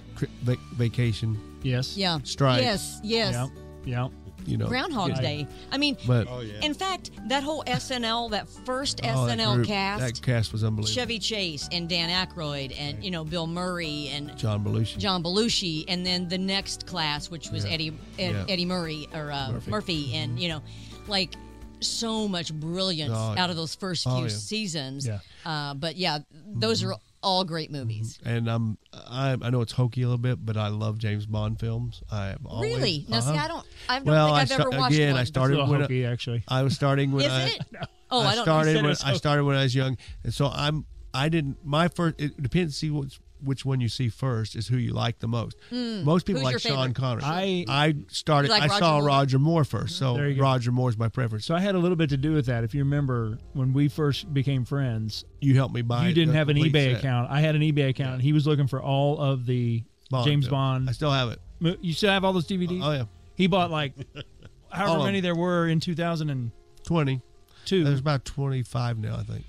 [0.76, 1.38] vacation.
[1.62, 1.98] Yes.
[1.98, 2.20] Yeah.
[2.24, 2.62] Strike.
[2.62, 3.34] Yes, yes.
[3.34, 3.48] Yeah.
[3.86, 4.08] Yeah.
[4.50, 4.68] You know.
[4.68, 5.22] Groundhog's yeah.
[5.22, 5.48] Day.
[5.72, 6.60] I mean, But- Oh, yeah.
[6.62, 10.64] in fact, that whole SNL, that first Oh, that SNL group- cast, That cast was
[10.64, 10.94] unbelievable.
[10.94, 14.98] Chevy Chase and Dan Aykroyd and you know Bill Murray and John Belushi.
[14.98, 17.72] John Belushi, and then the next class, which was Yeah.
[17.72, 18.46] Eddie Ed, Yeah.
[18.50, 19.72] Eddie Murray or uh, Murphy.
[19.72, 20.16] Murphy.
[20.16, 20.62] and you know,
[21.08, 21.36] like
[21.82, 24.28] so much brilliance Oh, out of those first few oh, yeah.
[24.28, 25.08] seasons.
[25.08, 25.20] Yeah.
[25.46, 26.20] Uh, but yeah,
[26.56, 28.20] those are all great movies.
[28.26, 31.60] and I'm I I know it's hokey a little bit, but I love James Bond
[31.60, 32.02] films.
[32.12, 33.06] I have always, Really?
[33.10, 33.44] Now, see, uh-huh.
[33.44, 33.66] I don't.
[33.90, 35.12] I don't well, think I I've sta- ever watched again.
[35.14, 35.20] one.
[35.22, 36.44] I started That's a when little I, hokey, actually.
[36.48, 37.46] I was starting when Is I.
[37.48, 37.62] it?
[38.12, 38.42] Oh, I don't know.
[38.44, 40.86] started when I started when I was young, and so I'm.
[41.14, 41.64] I didn't.
[41.64, 42.20] My first.
[42.20, 42.76] It depends.
[42.76, 45.58] See which which one you see first is who you like the most.
[45.72, 46.04] Mm.
[46.04, 46.96] Most people Who's like Sean favorite?
[46.96, 47.24] Connery.
[47.24, 48.50] I- I started.
[48.52, 49.08] Like I Roger saw Moore?
[49.08, 50.42] Roger Moore first, so There you.
[50.42, 51.46] Roger Moore is my preference.
[51.46, 52.64] So I had a little bit to do with that.
[52.64, 56.08] If you remember when we first became friends, you helped me buy.
[56.08, 57.00] you didn't have an eBay set.
[57.00, 57.30] account.
[57.32, 58.16] I had an eBay account.
[58.16, 60.52] and He was looking for all of the Bond James film.
[60.54, 60.90] Bond.
[60.90, 61.40] I still have it.
[61.82, 62.82] You still have all those DVDs?
[62.84, 63.04] Oh yeah,
[63.36, 63.94] He bought like
[64.70, 66.52] however many there were in 2002.
[66.84, 67.22] twenty.
[67.70, 69.46] There's about twenty five now, I think.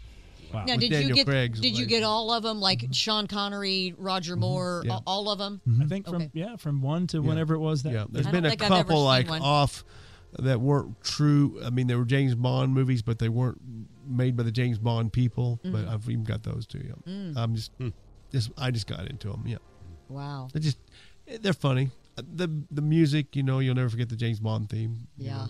[0.52, 0.64] Wow.
[0.64, 2.60] Now, With did you get Craig's did you get all of them?
[2.60, 4.92] Like Sean Connery, Roger Moore, Yeah.
[4.94, 5.60] all, all of them?
[5.80, 6.30] I think from Okay.
[6.34, 7.92] yeah, from one to whenever it was that.
[7.92, 9.42] Yeah, there's I been a think I've ever couple like one.
[9.42, 9.84] off
[10.38, 11.60] that weren't true.
[11.64, 13.60] I mean, they were James Bond movies, but they weren't
[14.06, 15.58] made by the James Bond people.
[15.62, 15.88] But Mhm.
[15.88, 16.82] I've even got those too.
[16.84, 17.36] Yeah, Mm.
[17.36, 17.72] I'm just,
[18.32, 19.44] just I just got into them.
[19.46, 19.58] Yeah,
[20.08, 20.48] Wow.
[20.52, 20.78] they just
[21.40, 21.90] they're funny.
[22.16, 25.06] The the music, you know, you'll never forget the James Bond theme.
[25.16, 25.36] you Yeah.
[25.36, 25.48] know.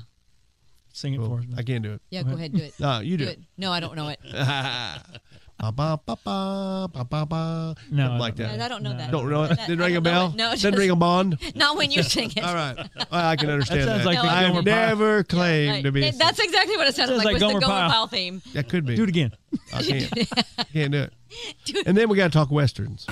[1.01, 1.47] Sing it Well, for us.
[1.47, 1.59] man.
[1.59, 2.03] I can't do it.
[2.11, 2.75] Yeah, go ahead, do it.
[2.79, 3.41] No, you do, it.
[3.57, 4.19] No, I don't know it.
[4.33, 7.75] ba, ba, ba, ba, ba, ba, ba.
[7.91, 8.61] No, Something I like don't that.
[8.61, 9.11] I don't know that.
[9.11, 9.49] Don't know it.
[9.57, 10.33] That- Didn't ring a bell.
[10.37, 11.39] No, Didn't ring a bond.
[11.55, 12.45] Not when you sing it.
[12.45, 14.07] All right, well, I can understand sounds that.
[14.07, 14.63] like the I've Gomer Pyle.
[14.89, 15.83] never claimed Right.
[15.85, 16.11] to be.
[16.11, 17.25] That's exactly what it sounded Sounds like.
[17.25, 17.91] like was the Gomer Gomer Pyle.
[17.91, 18.43] Pyle theme.
[18.53, 18.95] That could be.
[18.95, 19.33] Do it again.
[19.73, 20.11] I can't.
[20.73, 21.13] can't do it.
[21.65, 21.83] Do.
[21.87, 23.07] And then we got to talk westerns.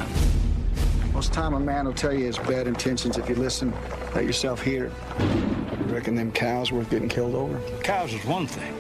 [1.15, 3.17] Most time a man will tell you his bad intentions.
[3.17, 3.73] If you listen,
[4.15, 4.93] let yourself hear.
[5.19, 5.58] You
[5.91, 7.61] reckon them cows worth getting killed over?
[7.83, 8.75] Cows is one thing,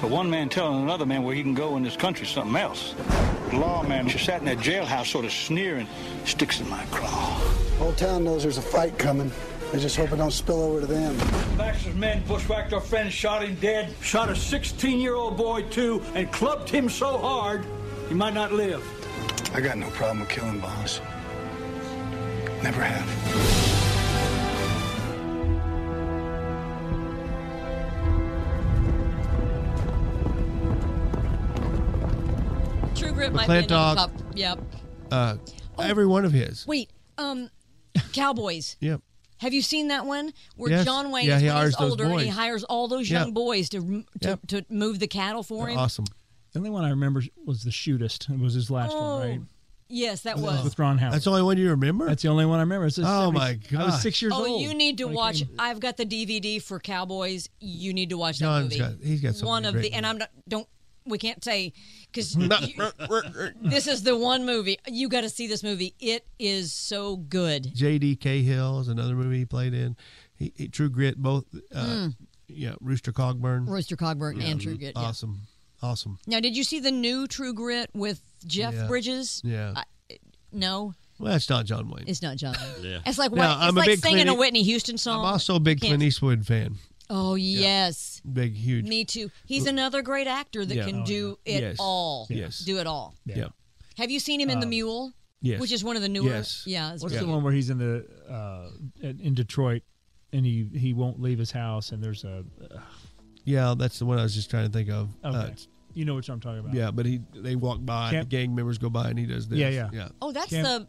[0.00, 2.56] but one man telling another man where he can go in this country is something
[2.56, 2.94] else.
[3.50, 5.86] The lawman who sat in that jailhouse sort of sneering
[6.24, 7.08] sticks in my craw.
[7.78, 9.30] Whole town knows there's a fight coming.
[9.72, 11.16] They just hope it don't spill over to them.
[11.58, 16.00] Baxter's men bushwhacked our friend, shot him dead, shot a 16 year old boy too,
[16.14, 17.64] and clubbed him so hard
[18.08, 18.84] he might not live.
[19.54, 21.00] I got no problem with killing bombs.
[22.62, 23.53] Never have.
[33.34, 33.44] McLintock.
[33.66, 34.10] another top.
[34.34, 34.58] Yep.
[35.10, 35.36] Uh,
[35.78, 36.66] every one of his.
[36.66, 37.50] Wait, um,
[38.12, 38.76] Cowboys.
[38.80, 39.00] Yep.
[39.38, 40.84] Have you seen that one where Yes.
[40.84, 43.20] John Wayne Yeah, is he hires he's those older and he hires all those Yep.
[43.20, 44.46] young boys to to, Yep.
[44.48, 45.76] to move the cattle for him?
[45.78, 46.06] Awesome.
[46.52, 48.32] The only one I remember was the shootist.
[48.32, 49.40] It was his last Oh, one, right?
[49.88, 50.64] Yes, that That was was.
[50.64, 51.14] with Ron Howard.
[51.14, 52.06] That's the only one you remember.
[52.06, 52.86] That's the only one I remember.
[52.86, 54.62] It's Oh, 70 my I was six years oh, old.
[54.62, 55.42] you need to watch.
[55.58, 57.48] I've got the DVD for Cowboys.
[57.60, 58.78] You need to watch that John's movie.
[58.78, 60.30] got- he's got one of great the, and I'm not.
[60.48, 60.66] Don't.
[61.06, 61.74] We can't say
[62.14, 62.34] because
[63.62, 65.46] this is the one movie you got to see.
[65.46, 65.94] This movie.
[66.00, 67.74] It is so good.
[67.74, 68.16] J.D.
[68.16, 69.96] Cahill is another movie he played in.
[70.36, 71.44] He, he True Grit, both.
[71.74, 72.16] Uh, Mm.
[72.46, 73.66] Yeah, Rooster Cogburn.
[73.68, 74.92] Rooster Cogburn and True Grit.
[74.94, 75.02] yeah.
[75.02, 75.40] Awesome,
[75.82, 76.18] awesome.
[76.26, 78.86] Now, did you see the new True Grit with Jeff Yeah.
[78.86, 79.40] Bridges?
[79.42, 79.72] Yeah.
[79.76, 79.84] I,
[80.52, 82.04] no, Well, it's not John Wayne.
[82.06, 82.54] it's not John.
[82.82, 82.98] Yeah.
[83.06, 85.20] It's like Now, what, I'm it's a like big singing a Whitney Houston song.
[85.20, 86.76] I'm also a big Can't- Clint Eastwood fan.
[87.10, 88.86] Oh yes, Big, huge.
[88.86, 89.30] me too.
[89.46, 90.86] He's another great actor that Yeah.
[90.86, 91.76] can Oh, do it Yes.
[91.78, 92.26] all.
[92.30, 92.60] Yes.
[92.60, 93.14] do it all.
[93.26, 93.48] Yeah.
[93.98, 95.12] Have you seen him in The Um, Mule?
[95.40, 95.60] yes.
[95.60, 96.26] which is one of the newer.
[96.30, 96.62] Yes.
[96.66, 99.82] Yeah, it's What's really the one where he's in the uh, in in Detroit
[100.32, 102.80] and he he won't leave his house and there's a uh,
[103.44, 105.10] Yeah, that's the one I was just trying to think of.
[105.22, 105.36] okay.
[105.36, 105.50] Uh,
[105.92, 106.74] you know what I'm talking about.
[106.74, 109.46] yeah, but he they walk by, Camp- the gang members go by, and he does
[109.46, 109.58] this.
[109.58, 109.90] Yeah, yeah.
[109.92, 110.08] yeah.
[110.22, 110.88] Oh, that's Camp- the.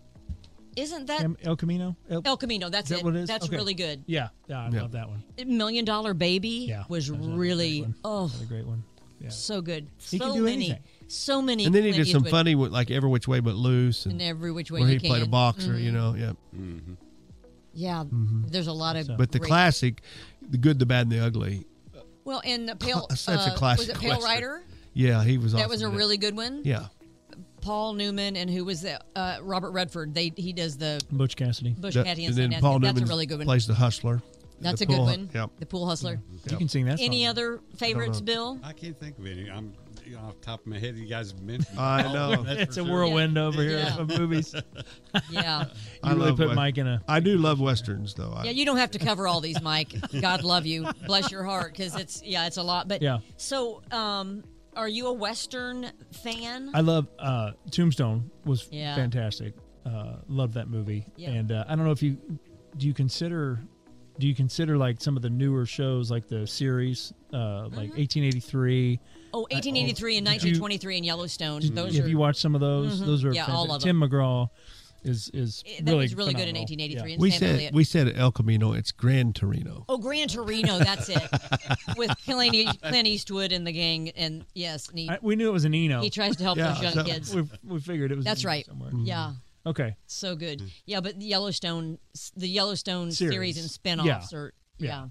[0.76, 1.96] Isn't that Cam- El Camino.
[2.10, 2.70] El, El Camino?
[2.70, 3.06] That's is that it.
[3.06, 3.28] what it is?
[3.30, 3.56] That's Okay.
[3.56, 4.04] really good.
[4.08, 4.82] Yeah, yeah, I Yeah.
[4.82, 5.24] love that one.
[5.46, 8.84] Million Dollar Baby Yeah, was that was another really oh a great one.
[9.22, 9.30] Yeah.
[9.30, 9.88] so good.
[10.10, 10.84] He so can do many, anything.
[11.08, 11.66] so many.
[11.66, 14.22] And then he did some Eastwood- funny, with, like every which way but loose, and
[14.22, 15.80] In Every Which Way where You he played a boxer.
[15.80, 15.94] You Mhm.
[15.94, 16.34] know, yeah.
[17.74, 19.10] Yeah, there's a lot of.
[19.18, 20.02] But the classic,
[20.42, 21.66] the good, the bad, and the ugly.
[22.24, 23.06] Well, and the Pale.
[23.10, 24.30] That's a uh, classic Was it Pale Western.
[24.30, 24.64] Rider?
[24.94, 25.52] Yeah, he was.
[25.52, 26.62] That awesome was a really good one.
[26.64, 26.88] Yeah.
[27.66, 29.06] Paul Newman and who was that?
[29.16, 30.14] Uh, Robert Redford.
[30.14, 31.72] They he does the Butch Cassidy.
[31.78, 32.84] Bush That- Cassidy and and then Sundance Paul Kid.
[32.86, 33.46] That's Newman a really good one.
[33.48, 34.22] plays the hustler.
[34.62, 35.30] That's The a good pool- one.
[35.34, 35.50] Yep.
[35.60, 36.22] The Pool Hustler.
[36.50, 37.02] You can sing that.
[37.02, 37.30] Any song.
[37.32, 38.26] other favorites, know.
[38.26, 38.60] Bill?
[38.64, 39.50] I can't think of any.
[39.52, 39.74] I'm
[40.06, 40.96] you know, off the top of my head.
[40.96, 41.78] You guys mentioned.
[41.78, 42.30] I all know.
[42.32, 42.94] them, that's It's for a sure.
[42.94, 43.98] whirlwind over here Yeah.
[43.98, 44.56] of movies.
[45.32, 45.66] Yeah.
[46.04, 47.02] You really love put Wes- Mike in a.
[47.08, 48.32] I do love westerns, though.
[48.34, 49.94] I, Yeah, you don't have to cover all these, Mike.
[50.22, 50.88] God love you.
[51.06, 52.88] Bless your heart, because it's yeah, it's a lot.
[52.88, 53.18] But Yeah.
[53.38, 54.44] So, um,
[54.76, 56.72] are you a Western fan?
[56.74, 58.96] I love uh, Tombstone was Yeah.
[58.96, 59.54] fantastic.
[59.86, 61.06] Uh, love that movie.
[61.16, 61.32] Yeah.
[61.32, 62.18] And uh, I don't know if you
[62.78, 63.60] do you consider
[64.18, 69.00] do you consider like some of the newer shows like the series uh, like 1883.
[69.34, 71.62] oh, 1883 and Did you- 1923 in Yellowstone.
[71.62, 73.02] Did- Those have are you watched some of those?
[73.02, 73.06] Mhm.
[73.06, 74.50] Those are Yeah, all of Tim McGraw.
[75.06, 77.14] Is is Eh, that really was really good in 1883 Yeah.
[77.14, 77.74] and We Sam said Elliott.
[77.74, 78.74] we said El Camino.
[78.74, 79.86] It's Gran Torino.
[79.88, 81.22] Oh, Gran Torino, that's it.
[81.98, 85.54] With Clint, Clint Eastwood and the gang, and yes, and he, I- we knew it
[85.54, 86.02] was an Eno.
[86.02, 87.36] he tries to help Yeah, those young so- kids.
[87.36, 88.26] We, we figured it was.
[88.26, 88.66] That's in there right.
[88.66, 88.92] Somewhere.
[89.04, 89.34] Yeah,
[89.66, 89.96] Okay.
[90.08, 90.62] so good.
[90.86, 91.98] Yeah, but the Yellowstone,
[92.36, 93.34] the Yellowstone Series.
[93.34, 94.38] series, and spin-offs Yeah.
[94.38, 95.06] are yeah, Yeah.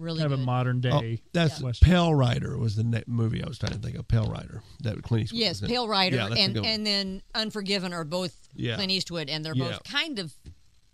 [0.00, 0.42] Really Kind of good.
[0.42, 1.20] a modern Oh, day.
[1.32, 1.88] that's Western.
[1.88, 4.08] Pale Rider was the ne- movie I was trying to think of.
[4.08, 4.62] Pale Rider.
[4.80, 5.40] That Clint Eastwood.
[5.40, 5.70] Yes, was.
[5.70, 8.76] Pale Rider Yeah, that's and good and then Unforgiven are both Yeah.
[8.76, 9.68] Clint Eastwood, and they're Yeah.
[9.70, 10.32] both kind of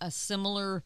[0.01, 0.83] a similar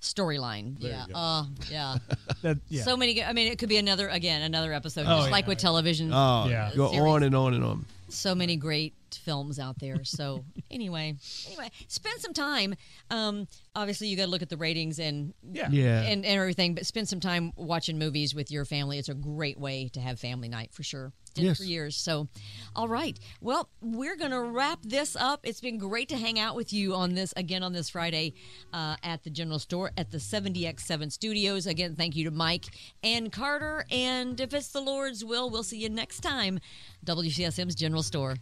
[0.00, 0.76] storyline.
[0.78, 1.96] Yeah, uh, yeah.
[2.42, 2.82] That, yeah.
[2.82, 3.22] So many.
[3.22, 5.32] I mean, it could be another again another episode, Oh, just yeah.
[5.32, 6.12] like with television.
[6.12, 6.72] Oh, Yeah.
[6.74, 7.06] go series.
[7.08, 7.86] on and on and on.
[8.12, 10.04] So many great films out there.
[10.04, 12.74] So anyway, anyway, spend some time.
[13.10, 15.68] Um, obviously, you got to look at the ratings and Yeah.
[15.70, 16.00] Yeah.
[16.02, 18.98] and, and everything, but spend some time watching movies with your family.
[18.98, 21.12] It's a great way to have family night for sure.
[21.34, 21.56] Did Yes.
[21.58, 21.96] for years.
[21.96, 22.28] So,
[22.76, 23.18] all right.
[23.40, 25.40] Well, we're gonna wrap this up.
[25.44, 28.34] It's been great to hang out with you on this again on this Friday
[28.74, 31.66] uh, at the General Store at the 70x7 Studios.
[31.66, 32.66] Again, thank you to Mike
[33.02, 33.86] and Carter.
[33.90, 36.60] And if it's the Lord's will, we'll see you next time.
[37.04, 38.36] WCSM's General Store.